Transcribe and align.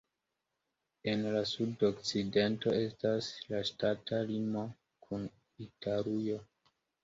En 1.11 1.21
la 1.35 1.43
sudokcidento 1.49 2.73
estas 2.87 3.29
la 3.53 3.61
ŝtata 3.73 4.25
limo 4.33 4.67
kun 5.07 5.31
Italujo. 5.71 6.45